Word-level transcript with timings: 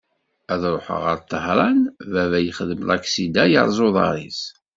Ad 0.53 0.63
ruḥeɣ 0.73 1.01
ɣer 1.05 1.17
Tahran, 1.29 1.79
baba 2.11 2.39
yexdem 2.45 2.81
laksida, 2.89 3.43
yerreẓ 3.51 3.79
uḍar-is. 3.85 4.41